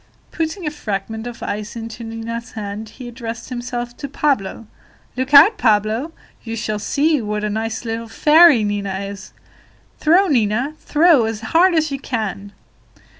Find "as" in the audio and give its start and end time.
11.25-11.41, 11.75-11.91